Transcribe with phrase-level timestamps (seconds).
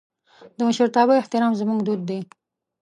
[0.57, 2.19] د مشرتابه احترام زموږ دود دی.